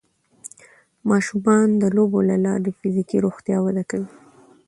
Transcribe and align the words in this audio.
ماشومان 1.09 1.67
د 1.81 1.83
لوبو 1.95 2.19
له 2.29 2.35
لارې 2.45 2.61
د 2.65 2.69
فزیکي 2.79 3.17
روغتیا 3.25 3.57
وده 3.61 3.83
کوي. 3.91 4.09